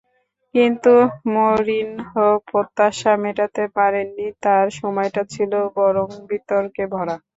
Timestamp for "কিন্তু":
0.55-0.93